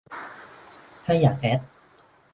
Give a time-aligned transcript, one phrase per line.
[1.05, 1.59] ถ้าอยากแอด